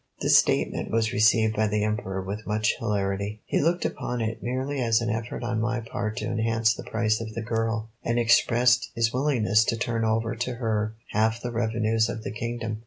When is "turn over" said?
9.77-10.35